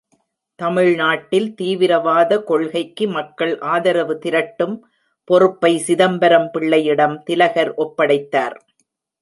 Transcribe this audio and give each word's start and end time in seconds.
தமிழ்நாட்டில் 0.59 1.49
தீவிரவாத 1.53 2.39
கொள்கைக்கு 2.43 3.07
மக்கள் 3.07 3.53
ஆதரவு 3.73 4.15
திரட்டிடும் 4.23 4.75
பொறுப்பை 5.29 5.73
சிதம்பரம் 5.77 6.49
பிள்ளையிடம் 6.51 7.17
திலகர் 7.23 7.73
ஒப்படைத்தார். 7.75 8.57